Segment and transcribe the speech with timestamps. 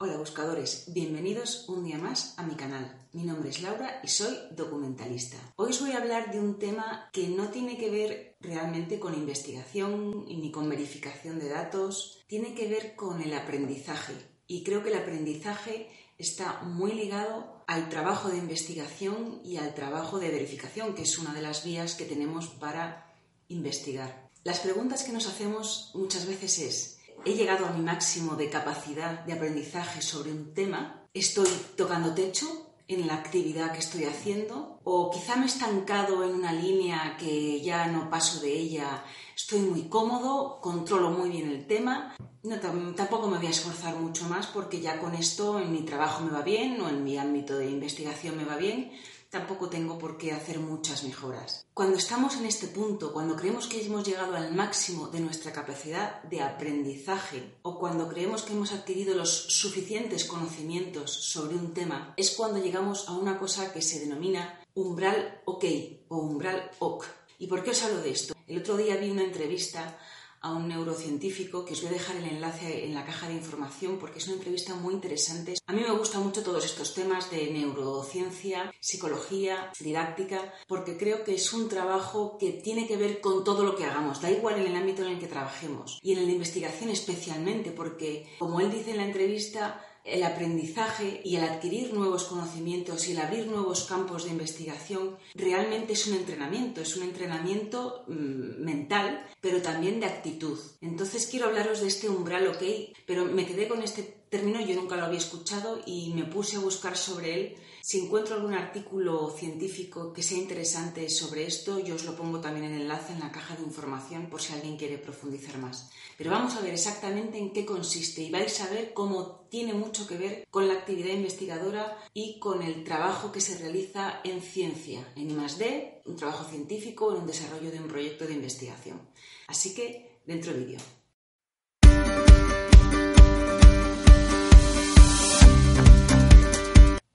[0.00, 3.08] Hola buscadores, bienvenidos un día más a mi canal.
[3.12, 5.38] Mi nombre es Laura y soy documentalista.
[5.56, 9.14] Hoy os voy a hablar de un tema que no tiene que ver realmente con
[9.14, 14.14] investigación ni con verificación de datos, tiene que ver con el aprendizaje.
[14.46, 20.20] Y creo que el aprendizaje está muy ligado al trabajo de investigación y al trabajo
[20.20, 23.12] de verificación, que es una de las vías que tenemos para
[23.48, 24.30] investigar.
[24.44, 26.97] Las preguntas que nos hacemos muchas veces es,
[27.28, 31.04] ¿he llegado a mi máximo de capacidad de aprendizaje sobre un tema?
[31.12, 32.46] ¿Estoy tocando techo
[32.88, 34.80] en la actividad que estoy haciendo?
[34.84, 39.04] ¿O quizá me he estancado en una línea que ya no paso de ella?
[39.36, 42.16] Estoy muy cómodo, controlo muy bien el tema.
[42.42, 42.58] No,
[42.96, 46.30] tampoco me voy a esforzar mucho más porque ya con esto en mi trabajo me
[46.30, 48.90] va bien o en mi ámbito de investigación me va bien
[49.30, 51.66] tampoco tengo por qué hacer muchas mejoras.
[51.74, 56.22] Cuando estamos en este punto, cuando creemos que hemos llegado al máximo de nuestra capacidad
[56.24, 62.30] de aprendizaje o cuando creemos que hemos adquirido los suficientes conocimientos sobre un tema, es
[62.30, 65.64] cuando llegamos a una cosa que se denomina umbral OK
[66.08, 67.04] o umbral OK.
[67.38, 68.34] ¿Y por qué os hablo de esto?
[68.46, 69.98] El otro día vi una entrevista
[70.40, 73.98] a un neurocientífico, que os voy a dejar el enlace en la caja de información
[73.98, 75.54] porque es una entrevista muy interesante.
[75.66, 81.34] A mí me gustan mucho todos estos temas de neurociencia, psicología, didáctica, porque creo que
[81.34, 84.66] es un trabajo que tiene que ver con todo lo que hagamos, da igual en
[84.66, 88.92] el ámbito en el que trabajemos y en la investigación especialmente, porque como él dice
[88.92, 94.24] en la entrevista, el aprendizaje y el adquirir nuevos conocimientos y el abrir nuevos campos
[94.24, 100.58] de investigación realmente es un entrenamiento, es un entrenamiento mm, mental, pero también de actitud.
[100.80, 102.62] Entonces quiero hablaros de este umbral, ok,
[103.06, 106.60] pero me quedé con este término, yo nunca lo había escuchado y me puse a
[106.60, 107.56] buscar sobre él
[107.88, 112.66] si encuentro algún artículo científico que sea interesante sobre esto, yo os lo pongo también
[112.66, 115.90] en enlace en la caja de información por si alguien quiere profundizar más.
[116.18, 120.06] Pero vamos a ver exactamente en qué consiste y vais a ver cómo tiene mucho
[120.06, 125.10] que ver con la actividad investigadora y con el trabajo que se realiza en ciencia,
[125.16, 129.00] en I+D, un trabajo científico, en un desarrollo de un proyecto de investigación.
[129.46, 130.97] Así que, dentro vídeo.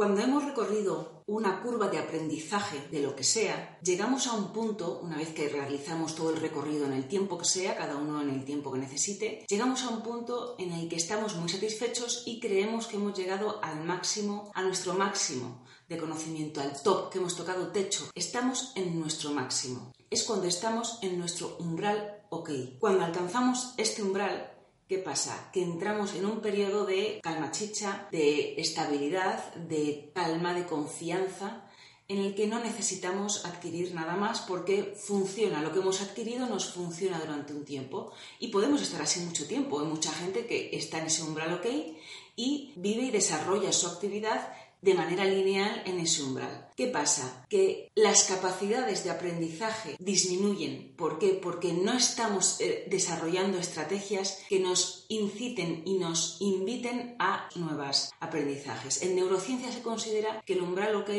[0.00, 4.98] Cuando hemos recorrido una curva de aprendizaje de lo que sea, llegamos a un punto,
[5.02, 8.30] una vez que realizamos todo el recorrido en el tiempo que sea, cada uno en
[8.30, 12.40] el tiempo que necesite, llegamos a un punto en el que estamos muy satisfechos y
[12.40, 17.36] creemos que hemos llegado al máximo, a nuestro máximo de conocimiento, al top, que hemos
[17.36, 18.08] tocado techo.
[18.14, 19.92] Estamos en nuestro máximo.
[20.08, 22.50] Es cuando estamos en nuestro umbral ok.
[22.78, 24.50] Cuando alcanzamos este umbral,
[24.90, 25.50] ¿Qué pasa?
[25.52, 31.62] Que entramos en un periodo de calma chicha, de estabilidad, de calma, de confianza,
[32.08, 36.72] en el que no necesitamos adquirir nada más porque funciona, lo que hemos adquirido nos
[36.72, 39.78] funciona durante un tiempo y podemos estar así mucho tiempo.
[39.78, 41.66] Hay mucha gente que está en ese umbral ok
[42.34, 44.52] y vive y desarrolla su actividad
[44.82, 46.68] de manera lineal en ese umbral.
[46.76, 47.44] ¿Qué pasa?
[47.48, 50.94] Que las capacidades de aprendizaje disminuyen.
[50.96, 51.38] ¿Por qué?
[51.42, 59.02] Porque no estamos eh, desarrollando estrategias que nos inciten y nos inviten a nuevos aprendizajes.
[59.02, 61.10] En neurociencia se considera que el umbral OK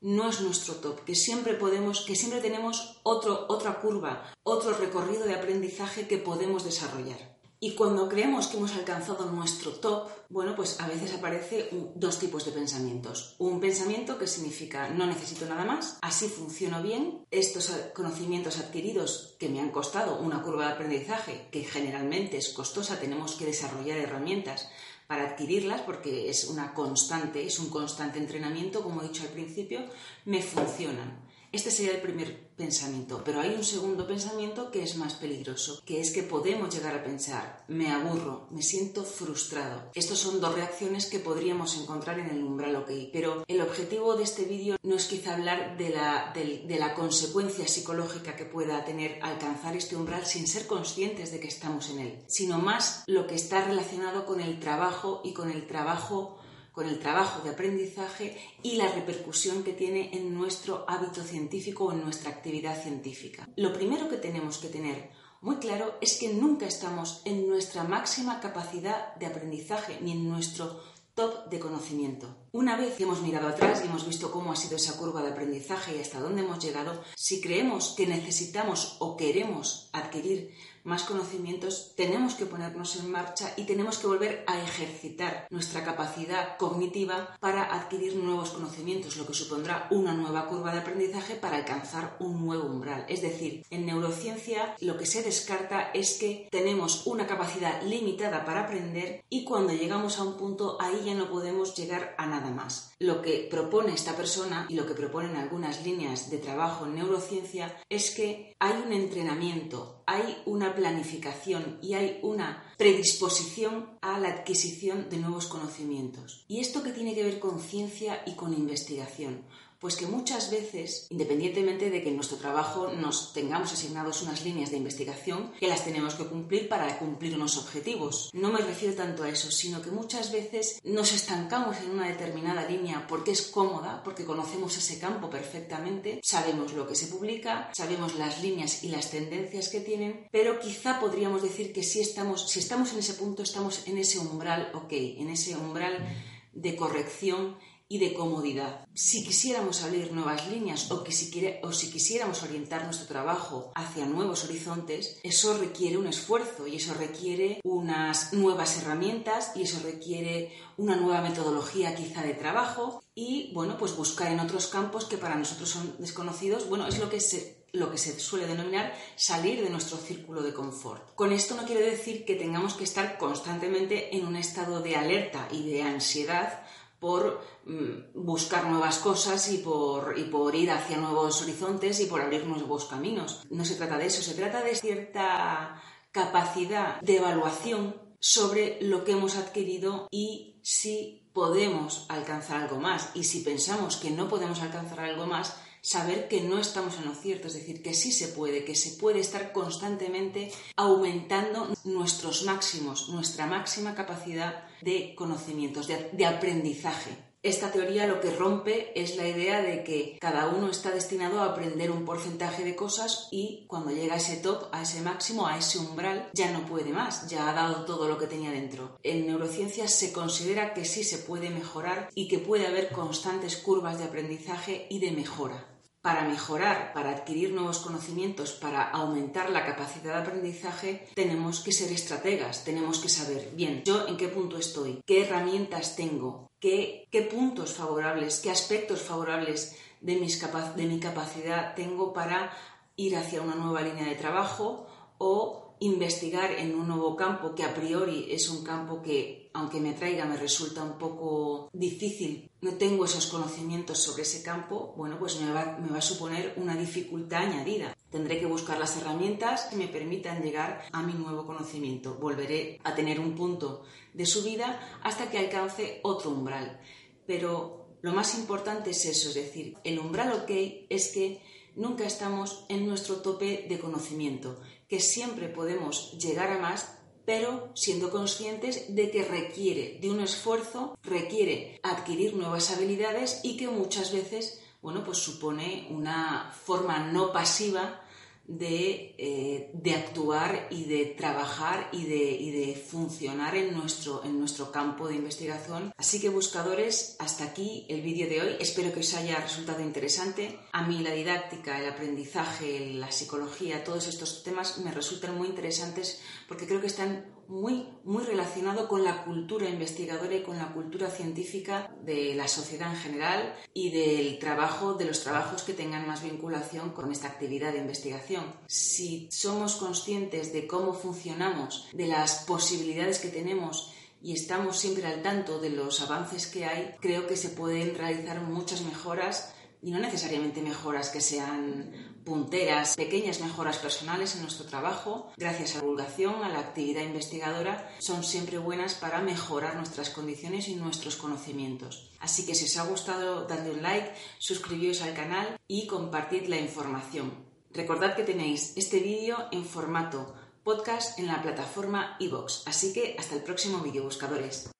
[0.00, 5.24] no es nuestro top, que siempre podemos, que siempre tenemos otro, otra curva, otro recorrido
[5.24, 7.39] de aprendizaje que podemos desarrollar.
[7.62, 12.46] Y cuando creemos que hemos alcanzado nuestro top, bueno, pues a veces aparece dos tipos
[12.46, 13.36] de pensamientos.
[13.36, 19.50] Un pensamiento que significa no necesito nada más, así funciono bien, estos conocimientos adquiridos que
[19.50, 24.66] me han costado una curva de aprendizaje que generalmente es costosa, tenemos que desarrollar herramientas
[25.06, 29.80] para adquirirlas porque es una constante, es un constante entrenamiento, como he dicho al principio,
[30.24, 31.28] me funcionan.
[31.52, 36.00] Este sería el primer pensamiento, pero hay un segundo pensamiento que es más peligroso, que
[36.00, 39.90] es que podemos llegar a pensar, me aburro, me siento frustrado.
[39.94, 44.22] Estos son dos reacciones que podríamos encontrar en el umbral OK, pero el objetivo de
[44.22, 49.18] este vídeo no es quizá hablar de la, de la consecuencia psicológica que pueda tener
[49.20, 53.34] alcanzar este umbral sin ser conscientes de que estamos en él, sino más lo que
[53.34, 56.39] está relacionado con el trabajo y con el trabajo
[56.72, 61.92] con el trabajo de aprendizaje y la repercusión que tiene en nuestro hábito científico o
[61.92, 63.48] en nuestra actividad científica.
[63.56, 65.10] Lo primero que tenemos que tener
[65.40, 70.80] muy claro es que nunca estamos en nuestra máxima capacidad de aprendizaje ni en nuestro
[71.14, 72.36] top de conocimiento.
[72.52, 75.30] Una vez que hemos mirado atrás y hemos visto cómo ha sido esa curva de
[75.30, 80.54] aprendizaje y hasta dónde hemos llegado, si creemos que necesitamos o queremos adquirir
[80.84, 86.56] más conocimientos, tenemos que ponernos en marcha y tenemos que volver a ejercitar nuestra capacidad
[86.56, 92.16] cognitiva para adquirir nuevos conocimientos, lo que supondrá una nueva curva de aprendizaje para alcanzar
[92.20, 93.04] un nuevo umbral.
[93.08, 98.62] Es decir, en neurociencia lo que se descarta es que tenemos una capacidad limitada para
[98.62, 102.92] aprender y cuando llegamos a un punto ahí ya no podemos llegar a nada más.
[102.98, 107.76] Lo que propone esta persona y lo que proponen algunas líneas de trabajo en neurociencia
[107.88, 115.08] es que hay un entrenamiento, hay una planificación y hay una predisposición a la adquisición
[115.10, 116.44] de nuevos conocimientos.
[116.48, 119.42] ¿Y esto que tiene que ver con ciencia y con investigación?
[119.80, 124.70] Pues que muchas veces, independientemente de que en nuestro trabajo nos tengamos asignados unas líneas
[124.70, 128.28] de investigación que las tenemos que cumplir para cumplir unos objetivos.
[128.34, 132.68] No me refiero tanto a eso, sino que muchas veces nos estancamos en una determinada
[132.68, 138.16] línea porque es cómoda, porque conocemos ese campo perfectamente, sabemos lo que se publica, sabemos
[138.16, 142.58] las líneas y las tendencias que tienen, pero quizá podríamos decir que si estamos, si
[142.58, 146.06] estamos en ese punto, estamos en ese umbral, ok, en ese umbral
[146.52, 147.56] de corrección
[147.90, 148.86] y de comodidad.
[148.94, 155.18] Si quisiéramos abrir nuevas líneas o, si, si quisiéramos orientar nuestro trabajo hacia nuevos horizontes,
[155.24, 161.20] eso requiere un esfuerzo y eso requiere unas nuevas herramientas y eso requiere una nueva
[161.20, 165.96] metodología quizá de trabajo y bueno, pues buscar en otros campos que para nosotros son
[165.98, 170.42] desconocidos, bueno, es lo que se lo que se suele denominar salir de nuestro círculo
[170.42, 171.14] de confort.
[171.14, 175.46] Con esto no quiero decir que tengamos que estar constantemente en un estado de alerta
[175.52, 176.64] y de ansiedad
[177.00, 182.20] por mm, buscar nuevas cosas y por, y por ir hacia nuevos horizontes y por
[182.20, 183.42] abrir nuevos caminos.
[183.50, 185.82] No se trata de eso, se trata de cierta
[186.12, 193.10] capacidad de evaluación sobre lo que hemos adquirido y si podemos alcanzar algo más.
[193.14, 197.14] Y si pensamos que no podemos alcanzar algo más, saber que no estamos en lo
[197.14, 203.08] cierto, es decir, que sí se puede, que se puede estar constantemente aumentando nuestros máximos,
[203.08, 207.29] nuestra máxima capacidad de conocimientos, de, aprendizaje.
[207.42, 211.46] Esta teoría lo que rompe es la idea de que cada uno está destinado a
[211.46, 215.56] aprender un porcentaje de cosas y cuando llega a ese top, a ese máximo, a
[215.56, 218.98] ese umbral, ya no puede más, ya ha dado todo lo que tenía dentro.
[219.02, 223.96] En neurociencias se considera que sí se puede mejorar y que puede haber constantes curvas
[223.96, 225.66] de aprendizaje y de mejora
[226.02, 231.92] para mejorar, para adquirir nuevos conocimientos, para aumentar la capacidad de aprendizaje, tenemos que ser
[231.92, 237.72] estrategas, tenemos que saber, bien, yo en qué punto estoy, qué herramientas tengo, qué, puntos
[237.72, 242.52] favorables, qué aspectos favorables de, de mi capacidad tengo para
[242.96, 244.86] ir hacia una nueva línea de trabajo
[245.18, 249.90] o investigar en un nuevo campo que a priori es un campo que, aunque me
[249.90, 255.40] atraiga, me resulta un poco difícil, no tengo esos conocimientos sobre ese campo, bueno, pues
[255.40, 257.96] me va, me va a suponer una dificultad añadida.
[258.10, 262.18] Tendré que buscar las herramientas que me permitan llegar a mi nuevo conocimiento.
[262.20, 266.80] Volveré a tener un punto de subida hasta que alcance otro umbral.
[267.26, 270.50] Pero lo más importante es eso, es decir, el umbral ok
[270.88, 271.40] es que
[271.76, 278.10] nunca estamos en nuestro tope de conocimiento que siempre podemos llegar a más, pero siendo
[278.10, 284.60] conscientes de que requiere de un esfuerzo, requiere adquirir nuevas habilidades y que muchas veces,
[284.82, 288.02] bueno, pues supone una forma no pasiva
[288.48, 295.14] eh, de, actuar y de trabajar y de, funcionar en nuestro, en nuestro campo de
[295.14, 295.92] investigación.
[295.96, 298.56] Así que buscadores, hasta aquí el vídeo de hoy.
[298.58, 300.58] Espero que os haya resultado interesante.
[300.72, 306.20] A mí la didáctica, el aprendizaje, la psicología, todos estos temas me resultan muy interesantes
[306.48, 311.10] porque creo que están muy, muy relacionado con la cultura investigadora y con la cultura
[311.10, 316.22] científica de la sociedad en general y del trabajo, de los trabajos que tengan más
[316.22, 318.44] vinculación con esta actividad de investigación.
[318.66, 325.22] Si somos conscientes de cómo funcionamos, de las posibilidades que tenemos y estamos siempre al
[325.22, 329.98] tanto de los avances que hay, creo que se pueden realizar muchas mejoras y no
[329.98, 336.44] necesariamente mejoras que sean punteras, pequeñas mejoras personales en nuestro trabajo, gracias a la divulgación,
[336.44, 342.10] a la actividad investigadora, son siempre buenas para mejorar nuestras condiciones y nuestros conocimientos.
[342.20, 346.58] Así que si os ha gustado, dadle un like, suscribíos al canal y compartid la
[346.58, 347.32] información.
[347.72, 350.34] Recordad que tenéis este vídeo en formato
[350.64, 354.70] podcast en la plataforma iVoox, así que hasta el próximo vídeo buscadores.